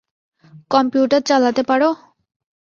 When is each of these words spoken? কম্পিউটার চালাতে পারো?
কম্পিউটার 0.71 1.21
চালাতে 1.29 1.61
পারো? 1.69 1.89